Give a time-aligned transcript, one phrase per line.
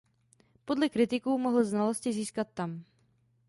[0.65, 2.83] Podle kritiků mohl znalosti získat tam.